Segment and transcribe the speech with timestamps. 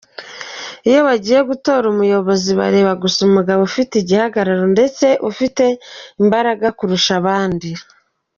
[0.89, 5.63] Iyo bagiye gutora umuyobozi bareba gusa umugabo ufite igihagararo ndetse ufite
[6.21, 7.69] imbaraga kurusha abandi.